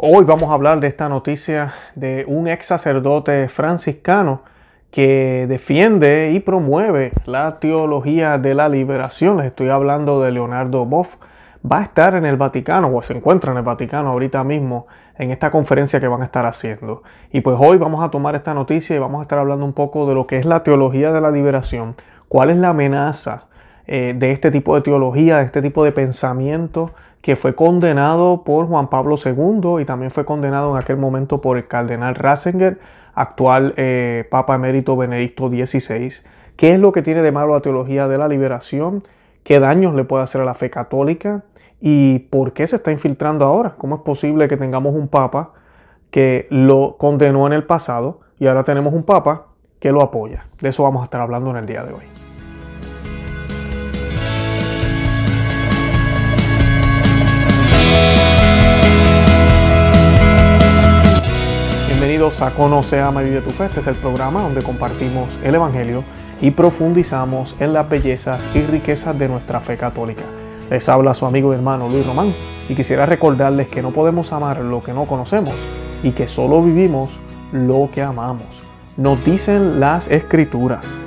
[0.00, 4.42] Hoy vamos a hablar de esta noticia de un ex sacerdote franciscano
[4.92, 9.38] que defiende y promueve la teología de la liberación.
[9.38, 11.16] Les estoy hablando de Leonardo Boff.
[11.66, 15.32] Va a estar en el Vaticano o se encuentra en el Vaticano ahorita mismo en
[15.32, 17.02] esta conferencia que van a estar haciendo.
[17.32, 20.08] Y pues hoy vamos a tomar esta noticia y vamos a estar hablando un poco
[20.08, 21.96] de lo que es la teología de la liberación,
[22.28, 23.47] cuál es la amenaza
[23.88, 26.90] eh, de este tipo de teología, de este tipo de pensamiento
[27.22, 31.56] que fue condenado por Juan Pablo II y también fue condenado en aquel momento por
[31.56, 32.78] el cardenal Ratzinger,
[33.14, 36.12] actual eh, Papa Emérito Benedicto XVI.
[36.56, 39.02] ¿Qué es lo que tiene de malo la teología de la liberación?
[39.42, 41.44] ¿Qué daños le puede hacer a la fe católica?
[41.80, 43.74] ¿Y por qué se está infiltrando ahora?
[43.78, 45.52] ¿Cómo es posible que tengamos un Papa
[46.10, 49.46] que lo condenó en el pasado y ahora tenemos un Papa
[49.80, 50.46] que lo apoya?
[50.60, 52.27] De eso vamos a estar hablando en el día de hoy.
[62.18, 63.66] Bienvenidos a Conoce, Ama y tu Fe.
[63.66, 66.02] Este es el programa donde compartimos el Evangelio
[66.40, 70.24] y profundizamos en las bellezas y riquezas de nuestra fe católica.
[70.68, 72.34] Les habla su amigo y hermano Luis Román
[72.68, 75.54] y quisiera recordarles que no podemos amar lo que no conocemos
[76.02, 77.20] y que solo vivimos
[77.52, 78.64] lo que amamos.
[78.96, 81.00] Nos dicen las escrituras.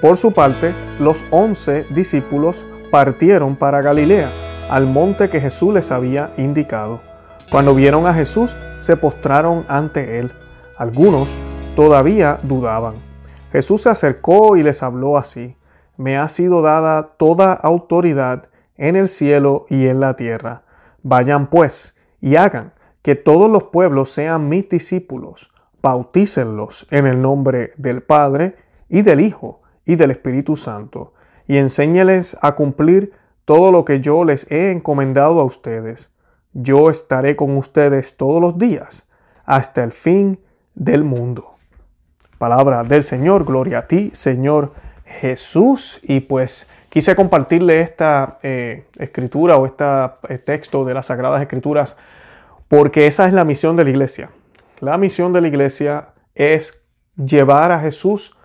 [0.00, 4.30] Por su parte, los once discípulos partieron para Galilea,
[4.70, 7.07] al monte que Jesús les había indicado.
[7.50, 10.32] Cuando vieron a Jesús, se postraron ante él.
[10.76, 11.34] Algunos
[11.76, 12.96] todavía dudaban.
[13.52, 15.56] Jesús se acercó y les habló así.
[15.96, 20.64] Me ha sido dada toda autoridad en el cielo y en la tierra.
[21.02, 25.50] Vayan pues y hagan que todos los pueblos sean mis discípulos.
[25.80, 28.56] Bautícenlos en el nombre del Padre
[28.90, 31.14] y del Hijo y del Espíritu Santo,
[31.46, 33.12] y enséñeles a cumplir
[33.46, 36.10] todo lo que yo les he encomendado a ustedes
[36.52, 39.06] yo estaré con ustedes todos los días
[39.44, 40.40] hasta el fin
[40.74, 41.56] del mundo.
[42.38, 44.72] Palabra del Señor, gloria a ti, Señor
[45.04, 45.98] Jesús.
[46.02, 51.96] Y pues quise compartirle esta eh, escritura o este texto de las Sagradas Escrituras
[52.68, 54.30] porque esa es la misión de la iglesia.
[54.80, 56.84] La misión de la iglesia es
[57.16, 58.36] llevar a Jesús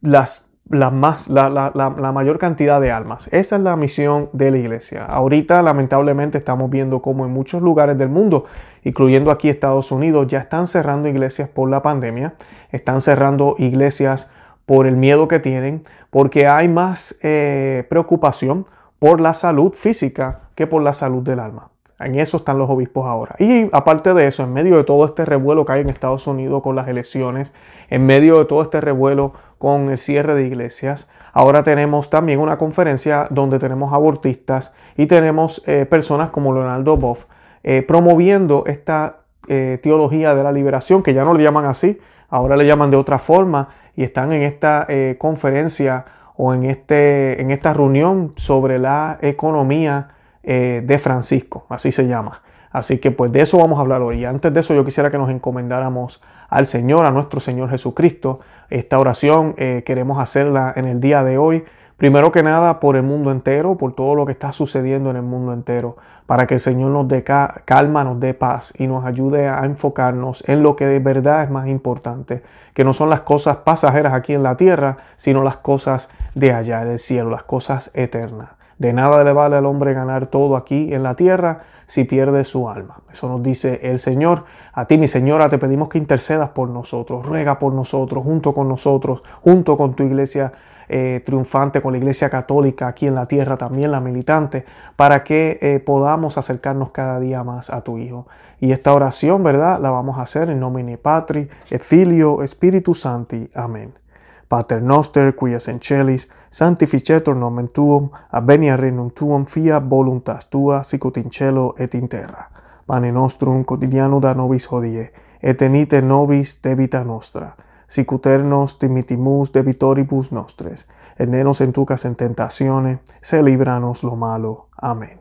[0.00, 3.28] las la, más, la, la, la, mayor cantidad de almas.
[3.32, 5.04] Esa es la misión de la iglesia.
[5.04, 8.46] Ahorita lamentablemente estamos viendo como en muchos lugares del mundo,
[8.82, 12.34] incluyendo aquí Estados Unidos, ya están cerrando iglesias por la pandemia,
[12.72, 14.30] están cerrando iglesias
[14.66, 18.66] por el miedo que tienen, porque hay más eh, preocupación
[18.98, 21.70] por la salud física que por la salud del alma.
[21.98, 23.36] En eso están los obispos ahora.
[23.38, 26.62] Y aparte de eso, en medio de todo este revuelo que hay en Estados Unidos
[26.62, 27.54] con las elecciones,
[27.88, 32.58] en medio de todo este revuelo con el cierre de iglesias, ahora tenemos también una
[32.58, 37.24] conferencia donde tenemos abortistas y tenemos eh, personas como Leonardo Boff
[37.64, 42.56] eh, promoviendo esta eh, teología de la liberación, que ya no le llaman así, ahora
[42.56, 44.86] le llaman de otra forma y están en esta
[45.16, 46.04] conferencia
[46.36, 50.15] o en, este, en esta reunión sobre la economía
[50.46, 52.40] eh, de Francisco, así se llama.
[52.70, 54.20] Así que pues de eso vamos a hablar hoy.
[54.20, 58.40] Y antes de eso yo quisiera que nos encomendáramos al Señor, a nuestro Señor Jesucristo.
[58.70, 61.64] Esta oración eh, queremos hacerla en el día de hoy.
[61.96, 65.22] Primero que nada por el mundo entero, por todo lo que está sucediendo en el
[65.22, 65.96] mundo entero,
[66.26, 70.46] para que el Señor nos dé calma, nos dé paz y nos ayude a enfocarnos
[70.46, 72.42] en lo que de verdad es más importante,
[72.74, 76.82] que no son las cosas pasajeras aquí en la tierra, sino las cosas de allá
[76.82, 78.55] en el cielo, las cosas eternas.
[78.78, 82.68] De nada le vale al hombre ganar todo aquí en la tierra si pierde su
[82.68, 83.00] alma.
[83.10, 84.44] Eso nos dice el Señor.
[84.72, 88.68] A ti, mi Señora, te pedimos que intercedas por nosotros, ruega por nosotros, junto con
[88.68, 90.52] nosotros, junto con tu iglesia
[90.88, 95.58] eh, triunfante, con la iglesia católica aquí en la tierra, también la militante, para que
[95.60, 98.26] eh, podamos acercarnos cada día más a tu Hijo.
[98.60, 99.80] Y esta oración, ¿verdad?
[99.80, 103.50] La vamos a hacer en nomine Patri, et Filio, Espíritu Santi.
[103.54, 104.05] Amén.
[104.48, 111.16] Pater noster, quias in celis, sanctificetur nomen tuum, abenia renum tuum, fiat voluntas tua, sicut
[111.16, 112.44] in cielo et in terra.
[112.86, 115.12] Pane nostrum quotidiano da nobis hodie,
[115.42, 117.56] et enite nobis debita nostra,
[117.88, 120.86] sicut nos dimitimus debitoribus nostres,
[121.18, 124.68] et ne nos entucas en tentatione, se libranos lo malo.
[124.82, 125.20] Amen.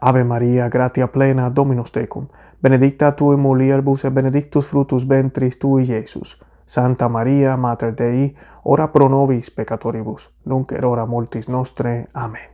[0.00, 2.26] Ave Maria, gratia plena, Dominus tecum,
[2.62, 6.49] benedicta tu in mulieribus et benedictus fructus ventris tui, Iesus.
[6.70, 12.06] Santa Maria, Mater Dei, ora pro nobis peccatoribus, nunc et ora mortis nostre.
[12.14, 12.46] Amen.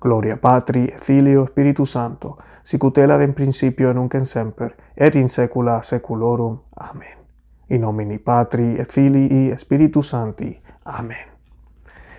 [0.00, 5.16] Gloria Patri, et Filio, Spiritu Santo, sicut erat in principio et nunc in semper, et
[5.16, 6.60] in saecula saeculorum.
[6.76, 7.18] Amen.
[7.68, 10.62] In nomine Patri, et Filii, et Spiritus Sancti.
[10.84, 11.26] Amen.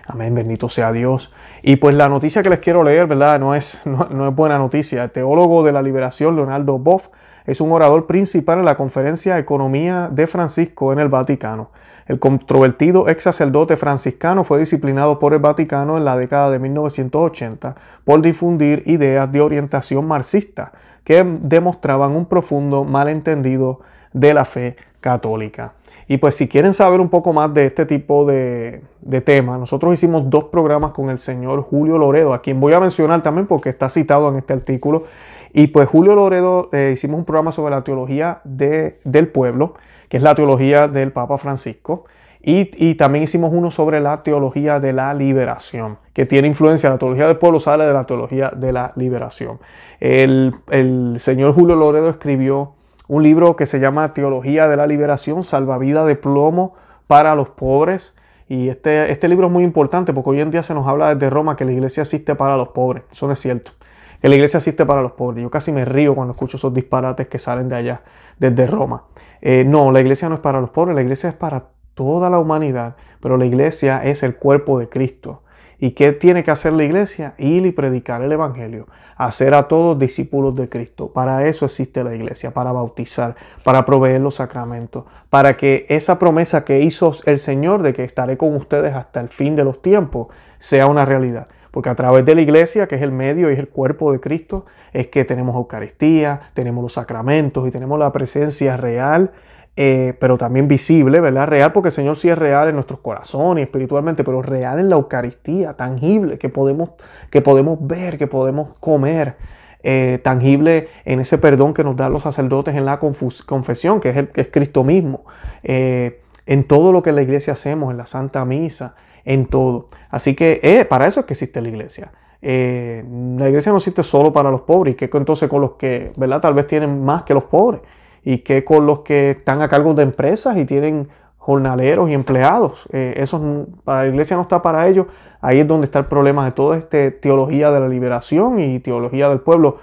[0.06, 1.32] Amén, bendito sea Dios.
[1.62, 3.40] Y pues la noticia que les quiero leer, ¿verdad?
[3.40, 5.02] No es, no, es buena noticia.
[5.02, 7.08] El teólogo de la liberación, Leonardo Boff,
[7.48, 11.70] es un orador principal en la conferencia Economía de Francisco en el Vaticano.
[12.06, 17.74] El controvertido ex sacerdote franciscano fue disciplinado por el Vaticano en la década de 1980
[18.04, 20.72] por difundir ideas de orientación marxista
[21.04, 23.80] que demostraban un profundo malentendido
[24.12, 25.72] de la fe católica.
[26.06, 29.94] Y pues si quieren saber un poco más de este tipo de, de temas, nosotros
[29.94, 33.70] hicimos dos programas con el señor Julio Loredo, a quien voy a mencionar también porque
[33.70, 35.04] está citado en este artículo.
[35.52, 39.74] Y pues Julio Loredo eh, hicimos un programa sobre la teología de, del pueblo,
[40.08, 42.04] que es la teología del Papa Francisco.
[42.40, 47.26] Y, también hicimos uno sobre la teología de la liberación, que tiene influencia, la teología
[47.26, 49.58] del pueblo sale de la teología de la liberación.
[49.98, 52.74] El, el señor Julio Loredo escribió
[53.08, 56.74] un libro que se llama Teología de la Liberación, Salvavida de Plomo
[57.06, 58.14] para los Pobres.
[58.48, 61.28] Y este, este libro es muy importante porque hoy en día se nos habla desde
[61.28, 63.02] Roma que la iglesia existe para los pobres.
[63.10, 63.72] Eso no es cierto.
[64.20, 65.42] Que la iglesia existe para los pobres.
[65.42, 68.02] Yo casi me río cuando escucho esos disparates que salen de allá,
[68.38, 69.04] desde Roma.
[69.40, 72.38] Eh, no, la iglesia no es para los pobres, la iglesia es para toda la
[72.38, 75.42] humanidad, pero la iglesia es el cuerpo de Cristo.
[75.80, 77.34] ¿Y qué tiene que hacer la iglesia?
[77.38, 81.12] Ir y predicar el Evangelio, hacer a todos discípulos de Cristo.
[81.12, 86.64] Para eso existe la iglesia, para bautizar, para proveer los sacramentos, para que esa promesa
[86.64, 90.28] que hizo el Señor de que estaré con ustedes hasta el fin de los tiempos
[90.58, 91.46] sea una realidad.
[91.70, 94.20] Porque a través de la iglesia, que es el medio y es el cuerpo de
[94.20, 99.32] Cristo, es que tenemos Eucaristía, tenemos los sacramentos y tenemos la presencia real
[99.80, 101.46] eh, pero también visible, ¿verdad?
[101.46, 104.96] Real, porque el Señor sí es real en nuestros corazones, espiritualmente, pero real en la
[104.96, 106.94] Eucaristía, tangible, que podemos,
[107.30, 109.36] que podemos ver, que podemos comer,
[109.84, 114.16] eh, tangible en ese perdón que nos dan los sacerdotes en la confesión, que es,
[114.16, 115.24] el, que es Cristo mismo,
[115.62, 118.96] eh, en todo lo que en la iglesia hacemos, en la Santa Misa,
[119.28, 119.88] en todo.
[120.10, 122.10] Así que para eso es que existe la iglesia.
[122.40, 126.40] la iglesia no existe solo para los pobres, y que entonces con los que, ¿verdad?
[126.40, 127.82] Tal vez tienen más que los pobres
[128.24, 132.86] y que con los que están a cargo de empresas y tienen jornaleros y empleados.
[132.92, 135.06] Eh, eso para la iglesia no está para ellos.
[135.40, 139.28] Ahí es donde está el problema de toda esta teología de la liberación y teología
[139.28, 139.78] del pueblo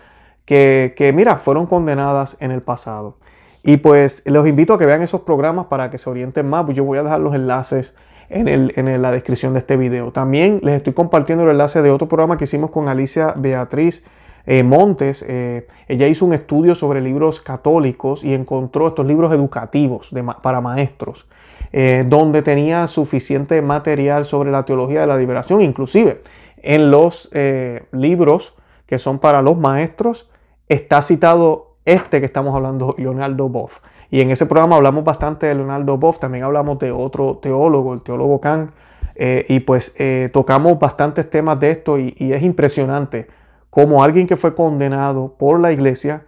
[0.45, 3.18] que, que, mira, fueron condenadas en el pasado.
[3.63, 6.65] Y pues los invito a que vean esos programas para que se orienten más.
[6.65, 7.95] Pues yo voy a dejar los enlaces
[8.30, 10.12] en, el, en la descripción de este video.
[10.12, 14.04] También les estoy compartiendo el enlace de otro programa que hicimos con Alicia Beatriz
[14.48, 20.12] eh, Montes, eh, ella hizo un estudio sobre libros católicos y encontró estos libros educativos
[20.44, 21.25] para maestros,
[21.72, 26.22] eh, donde tenía suficiente material sobre la teología de la liberación, inclusive
[26.57, 27.30] en los
[27.92, 28.54] libros
[28.86, 30.30] que son para los maestros,
[30.68, 33.80] está citado este que estamos hablando, Leonardo Boff.
[34.15, 38.01] Y en ese programa hablamos bastante de Leonardo Boff, también hablamos de otro teólogo, el
[38.01, 38.71] teólogo Kant,
[39.13, 39.94] y pues
[40.31, 43.27] tocamos bastantes temas de esto y es impresionante
[43.69, 46.23] como alguien que fue condenado por la iglesia,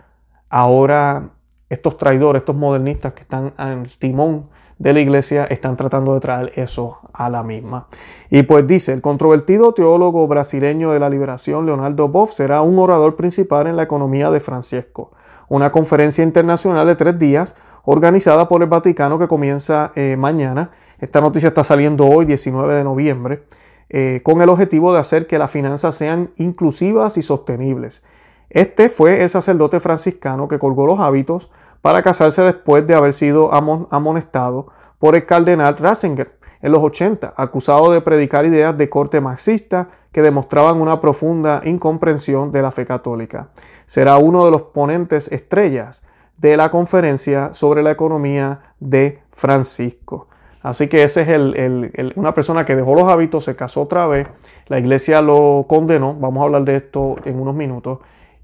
[0.50, 1.30] ahora
[1.70, 4.50] estos traidores, estos modernistas que están al timón
[4.80, 7.88] de la iglesia están tratando de traer eso a la misma.
[8.30, 13.16] Y pues dice, el controvertido teólogo brasileño de la liberación, Leonardo Boff, será un orador
[13.16, 15.14] principal en la economía de Francesco,
[15.48, 17.56] una conferencia internacional de tres días
[17.90, 20.72] organizada por el Vaticano que comienza eh, mañana.
[21.00, 23.44] Esta noticia está saliendo hoy, 19 de noviembre.
[23.90, 28.04] Eh, con el objetivo de hacer que las finanzas sean inclusivas y sostenibles.
[28.50, 31.50] Este fue el sacerdote franciscano que colgó los hábitos
[31.82, 34.68] para casarse después de haber sido amonestado
[35.00, 40.22] por el cardenal Ratzinger en los 80, acusado de predicar ideas de corte marxista que
[40.22, 43.48] demostraban una profunda incomprensión de la fe católica.
[43.86, 46.02] Será uno de los ponentes estrellas
[46.38, 50.28] de la conferencia sobre la economía de Francisco.
[50.62, 54.28] Así que ese es el, una persona que dejó los hábitos, se casó otra vez,
[54.68, 58.00] la iglesia lo condenó, vamos a hablar de esto en unos minutos,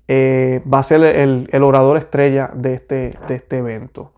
[0.07, 4.11] eh, va a ser el, orador estrella de este, de este evento.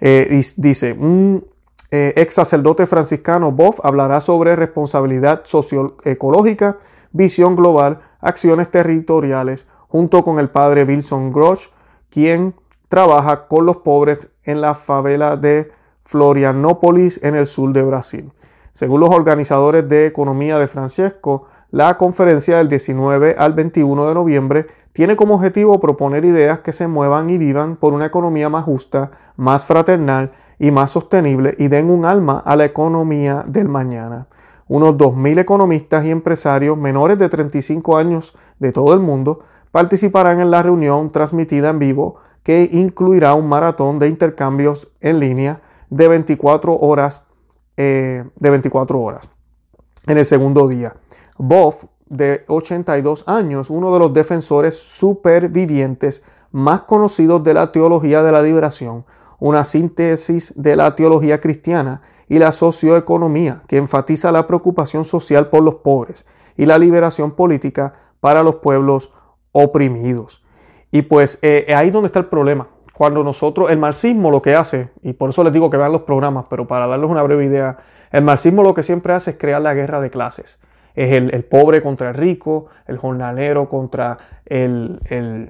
[0.00, 1.44] Eh, dice, un
[1.90, 6.76] eh, ex sacerdote franciscano, Boff, hablará sobre responsabilidad socioecológica,
[7.12, 11.70] visión global, acciones territoriales, junto con el padre Wilson Grosch,
[12.10, 12.54] quien
[12.88, 15.70] trabaja con los pobres en la favela de
[16.04, 18.32] Florianópolis en el sur de Brasil.
[18.72, 24.66] Según los organizadores de Economía de Francesco, la conferencia del 19 al 21 de noviembre
[24.92, 29.10] tiene como objetivo proponer ideas que se muevan y vivan por una economía más justa,
[29.36, 34.28] más fraternal y más sostenible y den un alma a la economía del mañana.
[34.66, 39.40] Unos 2.000 economistas y empresarios menores de 35 años de todo el mundo
[39.70, 45.60] participarán en la reunión transmitida en vivo que incluirá un maratón de intercambios en línea
[45.90, 47.24] de 24 horas.
[47.76, 49.28] Eh, de 24 horas.
[50.06, 50.94] en el segundo día.
[51.36, 58.32] Boff, de 82 años, uno de los defensores supervivientes más conocidos de la teología de
[58.32, 59.04] la liberación,
[59.38, 65.62] una síntesis de la teología cristiana y la socioeconomía que enfatiza la preocupación social por
[65.62, 66.26] los pobres
[66.56, 69.12] y la liberación política para los pueblos
[69.52, 70.42] oprimidos.
[70.90, 72.68] Y pues eh, ahí es donde está el problema.
[72.98, 76.02] Cuando nosotros, el marxismo lo que hace, y por eso les digo que vean los
[76.02, 77.78] programas, pero para darles una breve idea,
[78.10, 80.58] el marxismo lo que siempre hace es crear la guerra de clases.
[80.96, 84.98] Es el, pobre contra el rico, el jornalero contra el,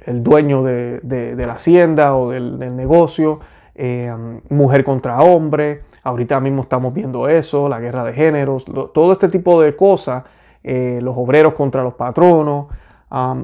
[0.06, 3.40] dueño de, la hacienda o del, negocio,
[3.74, 4.14] eh,
[4.50, 5.84] mujer contra hombre.
[6.02, 10.24] Ahorita mismo estamos viendo eso, la guerra de géneros, todo este tipo de cosas,
[10.62, 12.66] eh, los obreros contra los patronos,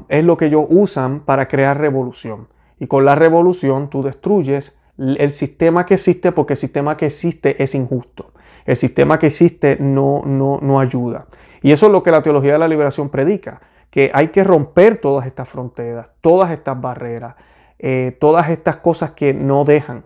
[0.09, 2.47] es lo que ellos usan para crear revolución.
[2.79, 7.61] Y con la revolución tú destruyes el sistema que existe porque el sistema que existe
[7.63, 8.31] es injusto.
[8.65, 11.27] El sistema que existe no, no, no ayuda.
[11.61, 14.97] Y eso es lo que la teología de la liberación predica, que hay que romper
[14.97, 17.35] todas estas fronteras, todas estas barreras,
[17.79, 20.03] eh, todas estas cosas que no dejan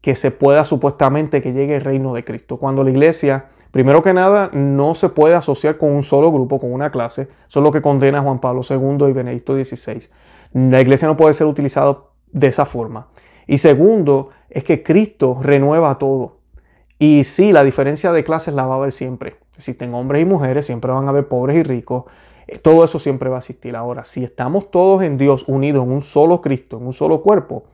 [0.00, 2.56] que se pueda supuestamente que llegue el reino de Cristo.
[2.58, 6.72] Cuando la iglesia, primero que nada, no se puede asociar con un solo grupo, con
[6.72, 10.08] una clase, eso es lo que condena Juan Pablo II y Benedicto XVI.
[10.52, 11.98] La iglesia no puede ser utilizada
[12.32, 13.08] de esa forma.
[13.46, 16.38] Y segundo, es que Cristo renueva todo.
[16.98, 19.36] Y sí, la diferencia de clases la va a haber siempre.
[19.56, 22.04] Existen hombres y mujeres, siempre van a haber pobres y ricos.
[22.46, 23.76] Eh, todo eso siempre va a existir.
[23.76, 27.64] Ahora, si estamos todos en Dios, unidos en un solo Cristo, en un solo cuerpo,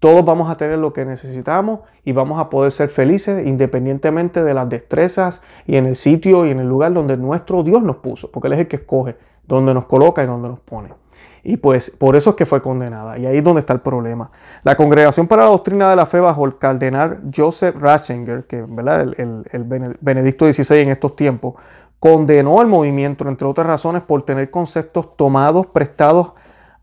[0.00, 4.54] todos vamos a tener lo que necesitamos y vamos a poder ser felices independientemente de
[4.54, 8.30] las destrezas y en el sitio y en el lugar donde nuestro Dios nos puso,
[8.30, 9.16] porque Él es el que escoge,
[9.46, 10.88] donde nos coloca y donde nos pone.
[11.42, 13.18] Y pues por eso es que fue condenada.
[13.18, 14.30] Y ahí es donde está el problema.
[14.62, 19.12] La Congregación para la Doctrina de la Fe bajo el cardenal Joseph Ratzinger, que ¿verdad?
[19.16, 21.54] El, Benedicto XVI en estos tiempos,
[21.98, 26.32] condenó al movimiento, entre otras razones, por tener conceptos tomados, prestados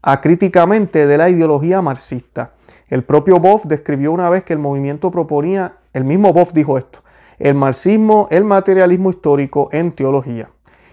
[0.02, 2.52] acríticamente de la ideología marxista.
[2.90, 7.00] El propio Boff describió una vez que el movimiento proponía, el mismo Boff dijo esto,
[7.38, 10.50] el marxismo, el materialismo histórico en teología.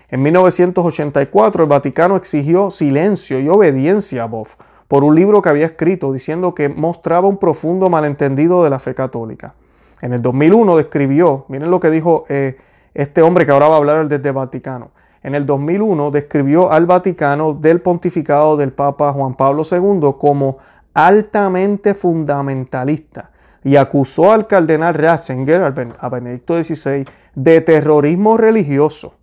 [0.09, 4.57] En 1984 el Vaticano exigió silencio y obediencia a Boff
[4.89, 8.95] por un libro que había escrito diciendo que mostraba un profundo malentendido de la fe
[8.95, 9.55] católica.
[10.03, 12.59] En el 2001 describió, miren lo que dijo eh,
[12.93, 14.91] este hombre que ahora va a hablar desde el Vaticano.
[15.23, 20.59] En el 2001 describió al Vaticano del pontificado del Papa Juan Pablo II como
[20.95, 23.31] altamente fundamentalista
[23.65, 25.63] y acusó al cardenal Ratzinger,
[25.99, 29.15] a Benedicto XVI, de terrorismo religioso.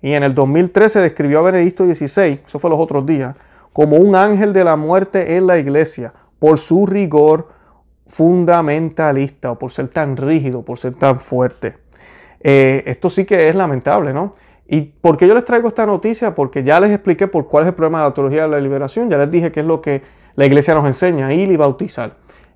[0.00, 3.34] Y en el 2013 describió a Benedicto XVI, eso fue los otros días,
[3.72, 7.48] como un ángel de la muerte en la iglesia por su rigor
[8.06, 11.76] fundamentalista o por ser tan rígido, por ser tan fuerte.
[12.40, 14.36] Eh, esto sí que es lamentable, ¿no?
[14.66, 16.34] ¿Y por qué yo les traigo esta noticia?
[16.34, 19.10] Porque ya les expliqué por cuál es el problema de la teología de la liberación,
[19.10, 20.02] ya les dije qué es lo que
[20.38, 22.12] la iglesia nos enseña, ir y bautizar.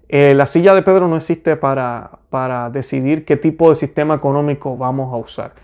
[0.08, 4.76] Eh, la silla de Pedro no existe para, para decidir qué tipo de sistema económico
[4.76, 5.54] vamos a usar.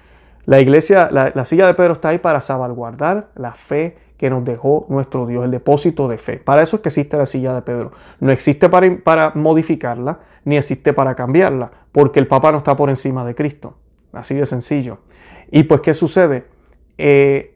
[0.44, 4.84] La iglesia, la, silla de Pedro está ahí para salvaguardar la fe que nos dejó
[4.88, 6.38] nuestro Dios, el depósito de fe.
[6.38, 7.92] Para eso es que existe la silla de Pedro.
[8.18, 12.90] No existe para, para modificarla, ni existe para cambiarla, porque el Papa no está por
[12.90, 13.76] encima de Cristo.
[14.12, 14.98] Así de sencillo.
[15.52, 16.46] Y pues, ¿qué sucede?
[16.96, 17.54] Eh,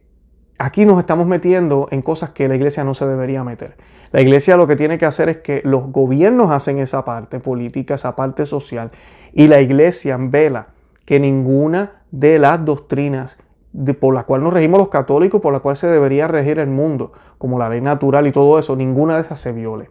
[0.57, 3.75] aquí nos estamos metiendo en cosas que la iglesia no se debería meter.
[4.13, 7.95] La iglesia lo que tiene que hacer es que los gobiernos hacen esa parte política,
[7.95, 8.91] esa parte social,
[9.33, 10.67] y la iglesia vela
[11.03, 13.39] que ninguna de las doctrinas
[13.99, 17.11] por las cuales nos regimos los católicos, por las cuales se debería regir el mundo,
[17.39, 19.89] como la ley natural y todo eso, ninguna de esas se viole.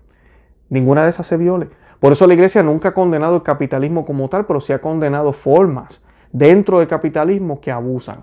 [0.68, 1.68] Ninguna de esas se viole.
[1.98, 5.32] Por eso la iglesia nunca ha condenado el capitalismo como tal, pero sí ha condenado
[5.32, 6.00] formas
[6.30, 8.22] dentro del capitalismo que abusan.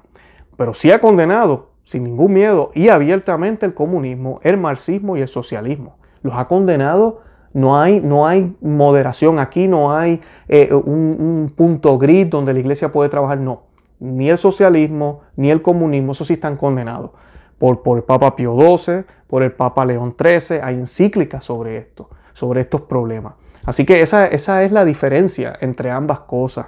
[0.55, 5.27] Pero sí ha condenado sin ningún miedo y abiertamente el comunismo, el marxismo y el
[5.27, 5.95] socialismo.
[6.21, 12.29] Los ha condenado no hay, no hay moderación aquí, no hay eh, un, punto gris
[12.29, 13.63] donde la iglesia puede trabajar, no.
[13.99, 17.09] Ni el socialismo, ni el comunismo, eso sí están condenados.
[17.57, 22.11] Por, por el Papa Pío XII, por el Papa León XIII, hay encíclicas sobre esto,
[22.33, 23.33] sobre estos problemas.
[23.65, 26.67] Así que esa, esa es la diferencia entre ambas cosas.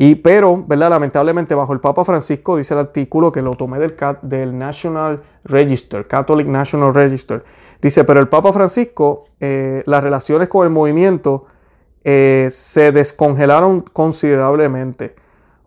[0.00, 0.90] Y, pero, ¿verdad?
[0.90, 6.06] lamentablemente, bajo el Papa Francisco, dice el artículo que lo tomé del, del National Register,
[6.06, 7.42] Catholic National Register,
[7.82, 11.46] dice, pero el Papa Francisco, eh, las relaciones con el movimiento
[12.04, 15.16] eh, se descongelaron considerablemente.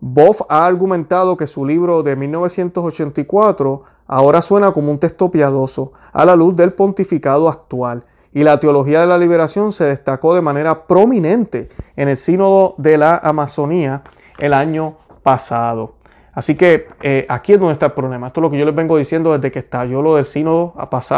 [0.00, 6.24] Boff ha argumentado que su libro de 1984 ahora suena como un texto piadoso a
[6.24, 10.86] la luz del pontificado actual y la teología de la liberación se destacó de manera
[10.86, 14.02] prominente en el sínodo de la Amazonía
[14.38, 15.94] el año pasado.
[16.32, 18.28] Así que eh, aquí es donde está el problema.
[18.28, 20.74] Esto es lo que yo les vengo diciendo desde que estalló lo del sínodo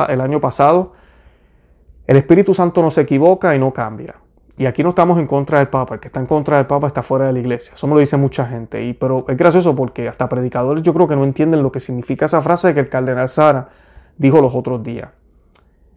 [0.08, 0.92] el año pasado.
[2.06, 4.16] El Espíritu Santo no se equivoca y no cambia.
[4.56, 5.94] Y aquí no estamos en contra del Papa.
[5.94, 7.74] El que está en contra del Papa está fuera de la iglesia.
[7.74, 8.84] Eso me lo dice mucha gente.
[8.84, 12.26] Y, pero es gracioso porque hasta predicadores yo creo que no entienden lo que significa
[12.26, 13.68] esa frase que el cardenal Sara
[14.16, 15.08] dijo los otros días.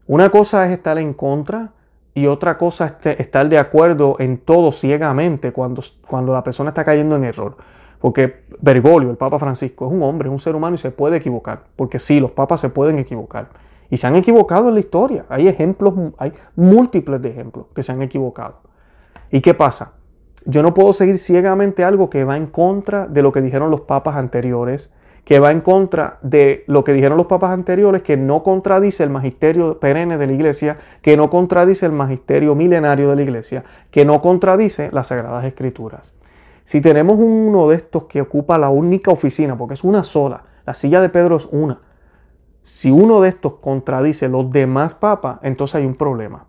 [0.08, 1.72] Una cosa es estar en contra
[2.14, 6.84] y otra cosa es estar de acuerdo en todo ciegamente cuando, cuando la persona está
[6.84, 7.58] cayendo en error.
[8.00, 11.18] Porque Bergoglio, el Papa Francisco, es un hombre, es un ser humano y se puede
[11.18, 11.64] equivocar.
[11.76, 13.50] Porque sí, los papas se pueden equivocar.
[13.90, 15.26] Y se han equivocado en la historia.
[15.30, 18.62] Hay ejemplos, hay múltiples de ejemplos que se han equivocado.
[19.30, 19.94] ¿Y qué pasa?
[20.46, 23.82] Yo no puedo seguir ciegamente algo que va en contra de lo que dijeron los
[23.82, 24.94] papas anteriores,
[25.28, 29.10] que va en contra de lo que dijeron los papas anteriores, que no contradice el
[29.10, 34.06] magisterio perenne de la iglesia, que no contradice el magisterio milenario de la iglesia, que
[34.06, 36.14] no contradice las sagradas escrituras.
[36.64, 40.74] Si tenemos uno de estos que ocupa la única oficina, porque es una sola, la
[40.74, 41.82] silla de Pedro es una,
[42.62, 46.46] si uno de estos contradice los demás papas, entonces hay un problema,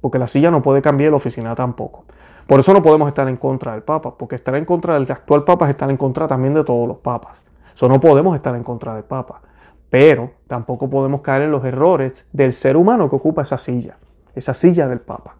[0.00, 2.04] porque la silla no puede cambiar la oficina tampoco.
[2.46, 5.42] Por eso no podemos estar en contra del papa, porque estar en contra del actual
[5.42, 7.42] papa es estar en contra también de todos los papas.
[7.80, 9.40] Eso no podemos estar en contra del papa,
[9.88, 13.96] pero tampoco podemos caer en los errores del ser humano que ocupa esa silla,
[14.34, 15.36] esa silla del papa.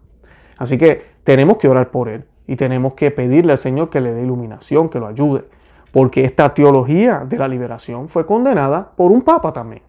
[0.57, 4.11] Así que tenemos que orar por él y tenemos que pedirle al Señor que le
[4.11, 5.45] dé iluminación, que lo ayude,
[5.91, 9.83] porque esta teología de la liberación fue condenada por un papa también.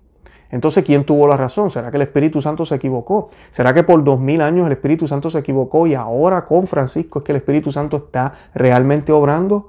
[0.50, 1.70] Entonces, ¿quién tuvo la razón?
[1.70, 3.30] ¿Será que el Espíritu Santo se equivocó?
[3.48, 7.20] ¿Será que por dos mil años el Espíritu Santo se equivocó y ahora con Francisco
[7.20, 9.68] es que el Espíritu Santo está realmente obrando?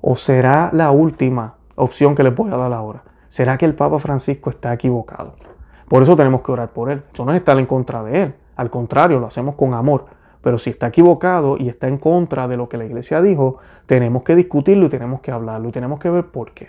[0.00, 3.02] ¿O será la última opción que le voy a dar ahora?
[3.28, 5.36] ¿Será que el Papa Francisco está equivocado?
[5.88, 7.02] Por eso tenemos que orar por él.
[7.12, 8.34] Eso no es estar en contra de él.
[8.56, 10.06] Al contrario, lo hacemos con amor.
[10.40, 14.22] Pero si está equivocado y está en contra de lo que la iglesia dijo, tenemos
[14.22, 16.68] que discutirlo y tenemos que hablarlo y tenemos que ver por qué.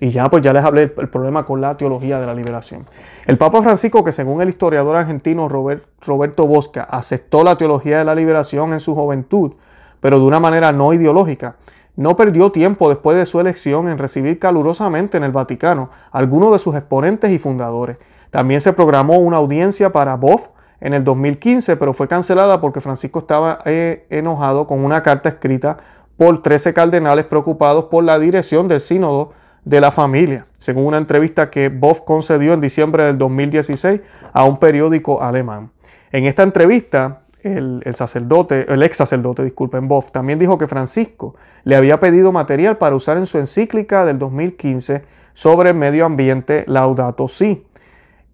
[0.00, 2.86] Y ya pues ya les hablé el, problema con la teología de la liberación.
[3.26, 8.14] El Papa Francisco, que según el historiador argentino Roberto Bosca, aceptó la teología de la
[8.14, 9.52] liberación en su juventud,
[10.00, 11.54] pero de una manera no ideológica,
[11.96, 16.52] no perdió tiempo después de su elección en recibir calurosamente en el Vaticano a algunos
[16.52, 17.98] de sus exponentes y fundadores.
[18.30, 20.48] También se programó una audiencia para Boff
[20.80, 25.76] en el 2015, pero fue cancelada porque Francisco estaba eh, enojado con una carta escrita
[26.16, 29.32] por 13 cardenales preocupados por la dirección del sínodo
[29.64, 34.00] de la familia, según una entrevista que Boff concedió en diciembre del 2016
[34.32, 35.70] a un periódico alemán.
[36.10, 41.76] En esta entrevista, el, sacerdote, el ex sacerdote, disculpen, Boff, también dijo que Francisco le
[41.76, 45.02] había pedido material para usar en su encíclica del 2015
[45.32, 47.66] sobre el medio ambiente Laudato Si,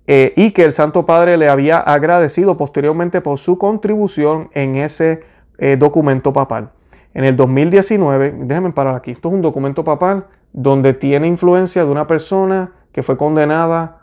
[0.07, 5.21] eh, y que el Santo Padre le había agradecido posteriormente por su contribución en ese
[5.59, 6.71] eh, documento papal.
[7.15, 11.91] En el 2019, déjenme parar aquí, esto es un documento papal donde tiene influencia de
[11.91, 14.03] una persona que fue condenada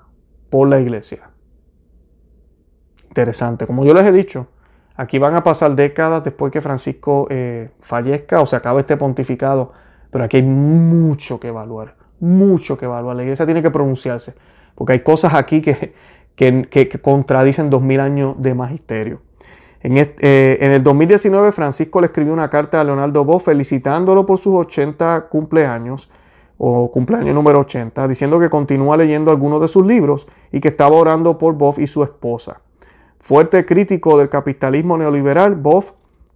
[0.49, 1.29] por la iglesia.
[3.07, 3.65] Interesante.
[3.65, 4.47] Como yo les he dicho,
[4.95, 9.71] aquí van a pasar décadas después que Francisco eh, fallezca o se acabe este pontificado,
[10.11, 13.15] pero aquí hay mucho que evaluar, mucho que evaluar.
[13.15, 14.33] La iglesia tiene que pronunciarse,
[14.75, 15.93] porque hay cosas aquí que,
[17.01, 19.21] contradicen dos mil años de magisterio.
[19.81, 24.39] En, eh, en, el 2019, Francisco le escribió una carta a Leonardo Bo felicitándolo por
[24.39, 26.09] sus 80 cumpleaños
[26.57, 30.95] o cumpleaños número 80, diciendo que continúa leyendo algunos de sus libros y que estaba
[30.95, 32.61] orando por Boff y su esposa.
[33.25, 35.93] Fuerte crítico del capitalismo neoliberal, Boff,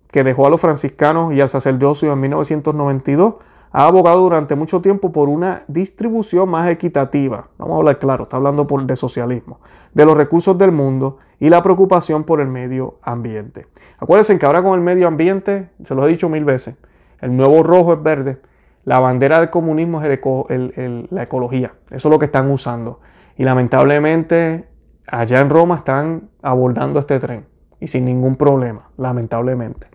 [0.09, 3.35] que dejó a los franciscanos y al sacerdocio en 1992,
[3.71, 8.37] ha abogado durante mucho tiempo por una distribución más equitativa, vamos a hablar claro, está
[8.37, 9.59] hablando por, de socialismo,
[9.93, 13.67] de los recursos del mundo y la preocupación por el medio ambiente.
[13.99, 16.75] Acuérdense que ahora con el medio ambiente, se lo he dicho mil veces,
[17.21, 18.39] el nuevo rojo es verde,
[18.83, 20.19] la bandera del comunismo es
[21.11, 21.73] la ecología.
[21.91, 22.99] Eso es lo que están usando.
[23.37, 24.68] Y lamentablemente
[25.11, 27.45] allá en Roma están abordando este tren.
[27.79, 29.87] Y sin ningún problema, lamentablemente.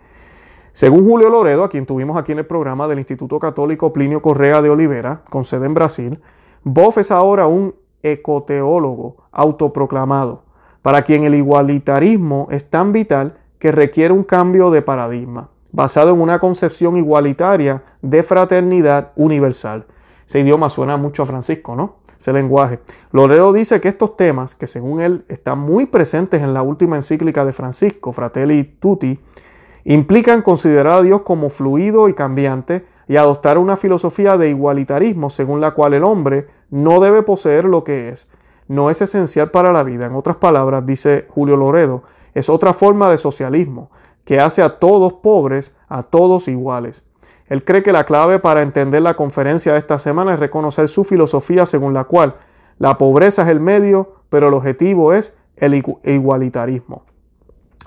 [0.73, 4.63] Según Julio Loredo, a quien tuvimos aquí en el programa del Instituto Católico Plinio Correa
[4.63, 6.21] de Olivera, con sede en Brasil,
[6.63, 10.45] Boff es ahora un ecoteólogo autoproclamado,
[10.83, 16.21] para quien el igualitarismo es tan vital que requiere un cambio de paradigma basado en
[16.21, 19.87] una concepción igualitaria de fraternidad universal.
[20.27, 21.97] Ese idioma suena mucho a Francisco, ¿no?
[22.19, 22.81] Ese lenguaje.
[23.13, 27.45] Loredo dice que estos temas, que según él están muy presentes en la última encíclica
[27.45, 29.21] de Francisco, Fratelli Tutti,
[29.85, 35.61] implican considerar a Dios como fluido y cambiante y adoptar una filosofía de igualitarismo según
[35.61, 38.31] la cual el hombre no debe poseer lo que es,
[38.67, 40.07] no es esencial para la vida.
[40.07, 43.91] En otras palabras, dice Julio Loredo, es otra forma de socialismo,
[44.25, 47.05] que hace a todos pobres, a todos iguales.
[47.47, 51.05] Él cree que la clave para entender la conferencia de esta semana es reconocer su
[51.05, 52.37] filosofía según la cual
[52.79, 57.05] la pobreza es el medio, pero el objetivo es el igualitarismo.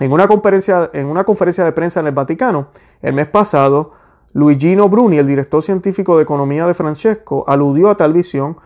[0.00, 2.68] En una conferencia, en una conferencia de prensa en el Vaticano,
[3.02, 3.92] el mes pasado,
[4.32, 8.56] Luigino Bruni, el director científico de economía de Francesco, aludió a tal visión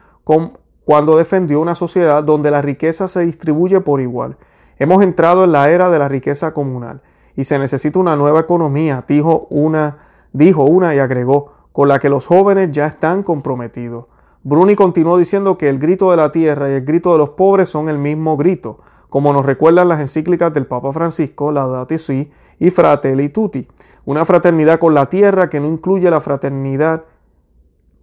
[0.85, 4.37] cuando defendió una sociedad donde la riqueza se distribuye por igual.
[4.78, 7.00] Hemos entrado en la era de la riqueza comunal
[7.35, 9.98] y se necesita una nueva economía, dijo una,
[10.33, 14.07] dijo una y agregó, con la que los jóvenes ya están comprometidos.
[14.42, 17.68] Bruni continuó diciendo que el grito de la tierra y el grito de los pobres
[17.68, 22.71] son el mismo grito, como nos recuerdan las encíclicas del Papa Francisco, Laudate Si y
[22.71, 23.68] Fratelli Tutti.
[24.05, 27.05] Una fraternidad con la tierra que no incluye la fraternidad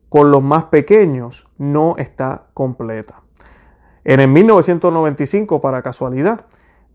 [0.08, 3.22] con los más pequeños no está completa.
[4.04, 6.46] En el 1995, para casualidad,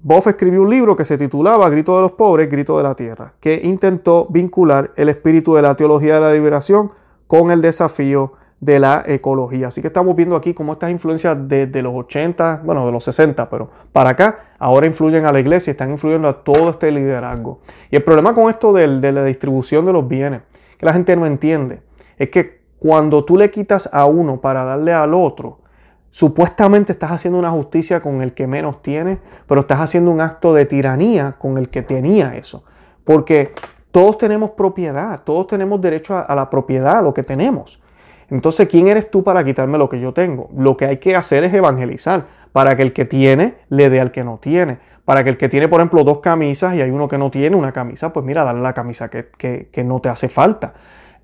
[0.07, 3.33] Boff escribió un libro que se titulaba Grito de los pobres, Grito de la tierra,
[3.41, 6.91] que intentó vincular el espíritu de la teología de la liberación
[7.27, 9.69] con el desafío de la ecología.
[9.69, 13.49] Así que estamos viendo aquí cómo estas influencias desde los 80, bueno, de los 60,
[13.49, 17.61] pero para acá, ahora influyen a la iglesia, están influyendo a todo este liderazgo.
[17.91, 20.43] Y el problema con esto de, de la distribución de los bienes,
[20.77, 21.81] que la gente no entiende,
[22.19, 25.61] es que cuando tú le quitas a uno para darle al otro,
[26.15, 30.55] supuestamente estás haciendo una justicia con el que menos tiene, pero estás haciendo un acto
[30.55, 32.63] de tiranía con el que tenía eso.
[33.03, 33.53] Porque
[33.91, 37.83] todos tenemos propiedad, todos tenemos derecho a, la propiedad, a lo que tenemos.
[38.31, 40.51] Entonces, ¿quién eres tú para quitarme lo que yo tengo?
[40.57, 44.13] Lo que hay que hacer es evangelizar para que el que tiene le dé al
[44.13, 44.79] que no tiene.
[45.05, 47.57] Para que el que tiene, por ejemplo, dos camisas y hay uno que no tiene
[47.57, 50.75] una camisa, pues mira, dale la camisa que, no te hace falta.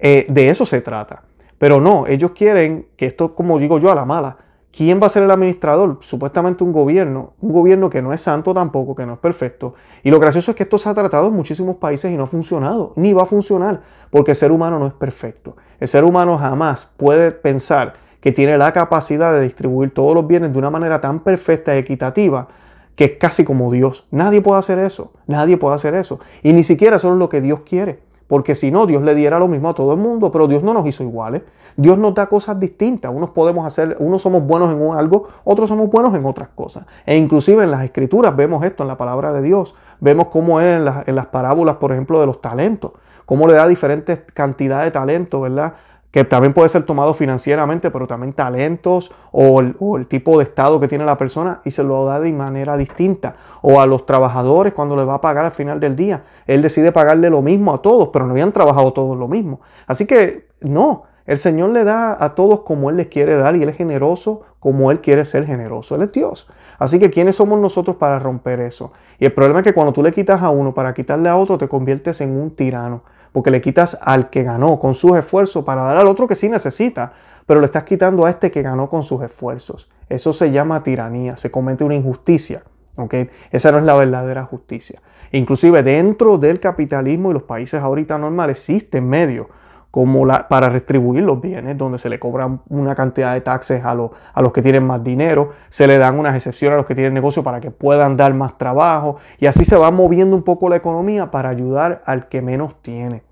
[0.01, 1.23] Eh, de eso se trata.
[1.59, 5.11] Pero no, ellos quieren que esto, como digo yo, a la mala, ¿Quién va a
[5.11, 5.99] ser el administrador?
[6.01, 9.75] Supuestamente un gobierno, un gobierno que no es santo tampoco, que no es perfecto.
[10.05, 12.27] Y lo gracioso es que esto se ha tratado en muchísimos países y no ha
[12.29, 15.57] funcionado, ni va a funcionar, porque el ser humano no es perfecto.
[15.81, 20.53] El ser humano jamás puede pensar que tiene la capacidad de distribuir todos los bienes
[20.53, 22.49] de una manera tan perfecta y equitativa
[22.95, 24.07] que es casi como Dios.
[24.11, 26.21] Nadie puede hacer eso, nadie puede hacer eso.
[26.43, 28.01] Y ni siquiera eso es lo que Dios quiere.
[28.31, 30.73] Porque si no, Dios le diera lo mismo a todo el mundo, pero Dios no
[30.73, 31.43] nos hizo iguales.
[31.77, 33.13] Dios nos da cosas distintas.
[33.13, 36.87] Unos podemos hacer, unos somos buenos en algo, otros somos buenos en otras cosas.
[37.05, 39.75] E inclusive en las escrituras vemos esto, en la palabra de Dios.
[39.99, 42.93] Vemos cómo es en las, en las parábolas, por ejemplo, de los talentos.
[43.27, 45.75] Cómo le da diferentes cantidades de talentos, ¿verdad?
[46.11, 50.89] Que también puede ser tomado financieramente, pero también talentos o el, tipo de estado que
[50.89, 53.37] tiene la persona y se lo da de manera distinta.
[53.63, 56.25] O a los trabajadores cuando les va a pagar al final del día.
[56.47, 59.61] Él decide pagarle lo mismo a todos, pero no habían trabajado todos lo mismo.
[59.87, 63.63] Así que no, el Señor le da a todos como Él les quiere dar y
[63.63, 65.95] Él es generoso como Él quiere ser generoso.
[65.95, 66.49] Él es Dios.
[66.81, 68.93] Así que ¿quiénes somos nosotros para romper eso?
[69.21, 71.57] Y el problema es que cuando tú le quitas a uno para quitarle a otro,
[71.57, 75.83] te conviertes en un tirano porque le quitas al que ganó con sus esfuerzos para
[75.83, 77.13] dar al otro que sí necesita,
[77.47, 79.89] pero le estás quitando a este que ganó con sus esfuerzos.
[80.09, 82.63] Eso se llama tiranía, se comete una injusticia.
[82.97, 83.31] ¿okay?
[83.51, 85.01] Esa no es la verdadera justicia.
[85.33, 89.47] Inclusive dentro del capitalismo y los países ahorita normales existen medios
[89.91, 93.91] como la, para retribuir los bienes, donde se le cobran una cantidad de taxes a,
[93.91, 97.15] a los que tienen más dinero, se le dan unas excepciones a los que tienen
[97.15, 100.77] negocio para que puedan dar más trabajo, y así se va moviendo un poco la
[100.77, 103.23] economía para ayudar al que menos tiene.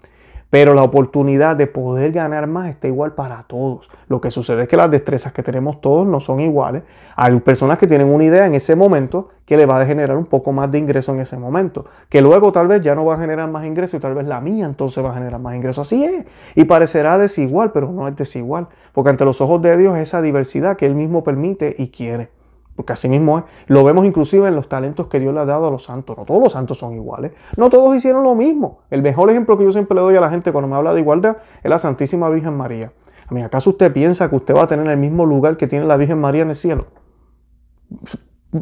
[0.51, 3.91] Pero la oportunidad de poder ganar más está igual para todos.
[4.09, 6.85] Lo que sucede es que las destrezas que tenemos todos no son iguales.
[7.17, 10.25] Hay personas que tienen una idea en ese momento que le va a generar un
[10.25, 11.85] poco más de ingreso en ese momento.
[12.09, 14.41] Que luego tal vez ya no va a generar más ingreso y tal vez la
[14.41, 15.83] mía entonces va a generar más ingreso.
[15.83, 16.25] Así es.
[16.55, 18.69] Y parecerá desigual, pero no es desigual.
[18.95, 22.38] Porque ante los ojos de Dios esa diversidad que Él mismo permite y quiere
[22.79, 23.45] porque así mismo es.
[23.67, 26.17] Lo vemos inclusive en los talentos que Dios le ha dado a los santos.
[26.17, 27.33] No todos los santos son iguales.
[27.57, 28.83] No todos hicieron lo mismo.
[28.89, 31.01] El mejor ejemplo que yo siempre le doy a la gente cuando me habla de
[31.01, 32.93] igualdad es la Santísima Virgen María.
[33.27, 35.87] A mí, ¿acaso usted piensa que usted va a tener el mismo lugar que tiene
[35.87, 36.87] la Virgen María en el cielo?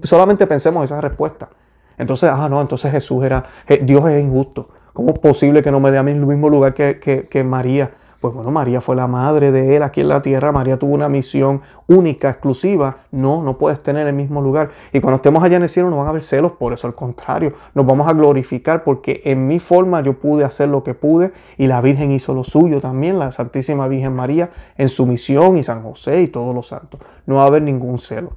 [0.03, 1.51] Solamente pensemos esa respuesta.
[1.99, 3.45] Entonces, ah, no, entonces Jesús era,
[3.83, 4.71] Dios es injusto.
[4.95, 7.45] ¿Cómo es posible que no me dé a mí el mismo lugar que, que, que
[7.45, 7.91] María?
[8.27, 10.51] Pues bueno, María fue la madre de él aquí en la tierra.
[10.51, 12.97] María tuvo una misión única, exclusiva.
[13.13, 14.71] No, no puedes tener el mismo lugar.
[14.93, 16.89] Y cuando estemos allá en el cielo no van a haber celos por eso.
[16.89, 20.93] Al contrario, nos vamos a glorificar porque en mi forma yo pude hacer lo que
[20.93, 25.57] pude y la Virgen hizo lo suyo también, la Santísima Virgen María en su misión
[25.57, 26.99] y San José y todos los santos.
[27.27, 28.33] No va a haber ningún celo.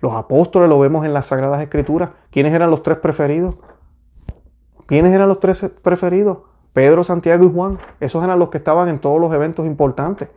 [0.00, 2.08] Los apóstoles lo vemos en las Sagradas Escrituras.
[2.30, 3.56] ¿Quiénes eran los tres preferidos?
[4.86, 6.38] ¿Quiénes eran los tres preferidos?
[6.74, 10.28] Pedro, Santiago y Juan, esos eran los que estaban en todos los eventos importantes.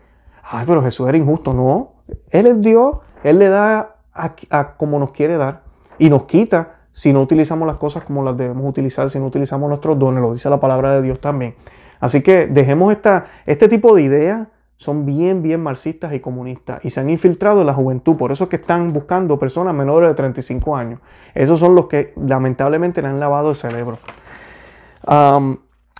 [0.44, 1.52] Ay, pero Jesús era injusto.
[1.52, 1.96] No,
[2.30, 5.64] Él es Dios, Él le da a, como nos quiere dar
[5.98, 9.68] y nos quita si no utilizamos las cosas como las debemos utilizar, si no utilizamos
[9.68, 11.56] nuestros dones, lo dice la palabra de Dios también.
[12.00, 14.48] Así que dejemos esta, este tipo de ideas,
[14.78, 18.16] son bien, bien marxistas y comunistas y se han infiltrado en la juventud.
[18.16, 21.00] Por eso es que están buscando personas menores de 35 años.
[21.34, 23.98] Esos son los que lamentablemente le han lavado el cerebro.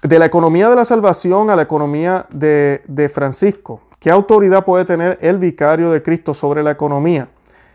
[0.08, 3.82] De la economía de la salvación a la economía de, de Francisco.
[4.00, 7.28] ¿Qué autoridad puede tener el vicario de Cristo sobre la economía?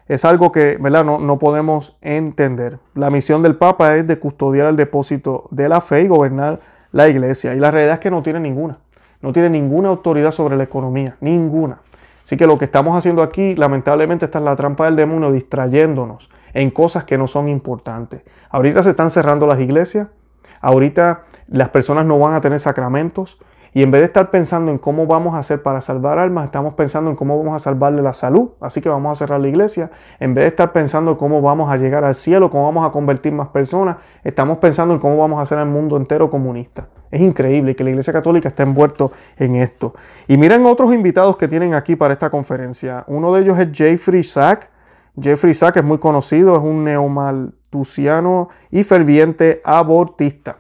[0.09, 1.05] Es algo que ¿verdad?
[1.05, 2.79] No, no, podemos entender.
[2.95, 7.09] La misión del Papa es de custodiar el depósito de la fe y gobernar la
[7.09, 7.55] iglesia.
[7.55, 8.79] Y la realidad es que no tiene ninguna.
[9.21, 11.17] No tiene ninguna autoridad sobre la economía.
[11.21, 11.81] Ninguna.
[12.25, 16.31] Así que lo que estamos haciendo aquí, lamentablemente, está es la trampa del demonio, distrayéndonos
[16.55, 18.23] en cosas que no son importantes.
[18.51, 20.09] Ahorita se están cerrando las iglesias.
[20.63, 23.39] Ahorita las personas no van a tener sacramentos.
[23.75, 26.75] Y en vez de estar pensando en cómo vamos a hacer para salvar almas, estamos
[26.75, 28.51] pensando en cómo vamos a salvarle la salud.
[28.61, 29.91] Así que vamos a cerrar la iglesia.
[30.21, 32.91] En vez de estar pensando en cómo vamos a llegar al cielo, cómo vamos a
[32.91, 36.89] convertir más personas, estamos pensando en cómo vamos a hacer el mundo entero comunista.
[37.11, 39.95] Es increíble que la Iglesia Católica esté envuelto en esto.
[40.29, 43.05] Y miren otros invitados que tienen aquí para esta conferencia.
[43.07, 44.71] Uno de ellos es Jeffrey Sack.
[45.19, 46.89] Jeffrey Sack es muy conocido, es un
[48.71, 50.59] y ferviente abortista.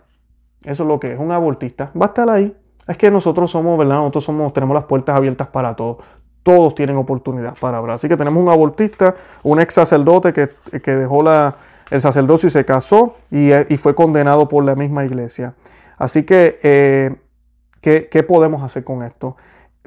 [0.64, 1.90] Eso es lo que es, un abortista.
[2.00, 2.56] Va a estar ahí.
[2.86, 3.96] Es que nosotros somos, ¿verdad?
[3.96, 5.98] Nosotros somos, tenemos las puertas abiertas para todos.
[6.42, 7.96] Todos tienen oportunidad para hablar.
[7.96, 11.56] Así que tenemos un abortista, un ex sacerdote que, dejó la,
[11.90, 15.54] el sacerdocio y se casó y, y, fue condenado por la misma iglesia.
[15.98, 17.14] Así que, eh,
[17.80, 19.36] ¿qué, podemos hacer con esto?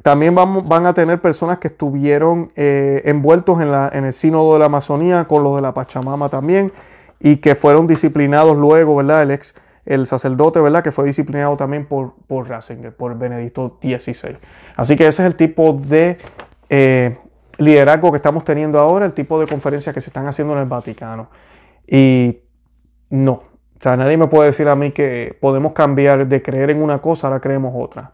[0.01, 4.53] También vamos, van a tener personas que estuvieron eh, envueltos en, la, en el sínodo
[4.53, 6.71] de la Amazonía, con los de la Pachamama también,
[7.19, 9.23] y que fueron disciplinados luego, ¿verdad?
[9.23, 10.83] El ex el sacerdote, ¿verdad?
[10.83, 14.37] Que fue disciplinado también por, por Ratzinger, por Benedicto XVI.
[14.75, 16.17] Así que ese es el tipo de
[16.69, 17.17] eh,
[17.57, 20.65] liderazgo que estamos teniendo ahora, el tipo de conferencias que se están haciendo en el
[20.65, 21.29] Vaticano.
[21.87, 22.39] Y
[23.11, 26.81] no, o sea, nadie me puede decir a mí que podemos cambiar de creer en
[26.81, 28.13] una cosa, ahora creemos otra.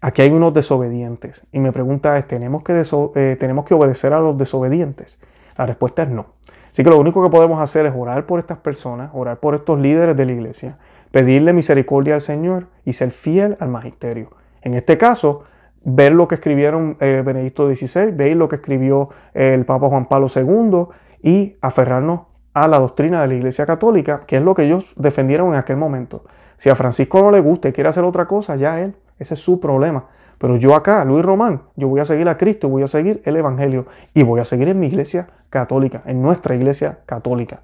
[0.00, 1.46] Aquí hay unos desobedientes.
[1.52, 2.82] Y mi pregunta es, ¿tenemos que,
[3.14, 5.18] eh, ¿tenemos que obedecer a los desobedientes?
[5.56, 6.34] La respuesta es no.
[6.72, 9.78] Así que lo único que podemos hacer es orar por estas personas, orar por estos
[9.78, 10.78] líderes de la iglesia,
[11.10, 14.30] pedirle misericordia al Señor y ser fiel al magisterio.
[14.62, 15.42] En este caso,
[15.84, 20.28] ver lo que escribieron eh, Benedicto XVI, ver lo que escribió el Papa Juan Pablo
[20.34, 20.86] II
[21.22, 22.22] y aferrarnos
[22.54, 25.76] a la doctrina de la Iglesia Católica, que es lo que ellos defendieron en aquel
[25.76, 26.24] momento.
[26.56, 29.40] Si a Francisco no le gusta y quiere hacer otra cosa, ya él, ese es
[29.40, 30.06] su problema.
[30.42, 33.36] Pero yo acá, Luis Román, yo voy a seguir a Cristo, voy a seguir el
[33.36, 37.60] Evangelio y voy a seguir en mi iglesia católica, en nuestra iglesia católica.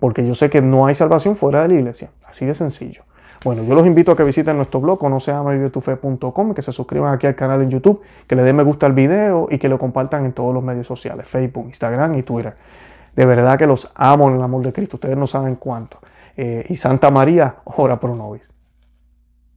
[0.00, 2.08] Porque yo sé que no hay salvación fuera de la iglesia.
[2.26, 3.02] Así de sencillo.
[3.44, 7.34] Bueno, yo los invito a que visiten nuestro blog, no que se suscriban aquí al
[7.34, 10.32] canal en YouTube, que le den me gusta al video y que lo compartan en
[10.32, 12.54] todos los medios sociales, Facebook, Instagram y Twitter.
[13.14, 15.98] De verdad que los amo en el amor de Cristo, ustedes no saben cuánto.
[16.34, 18.51] Eh, y Santa María, ora pro nobis.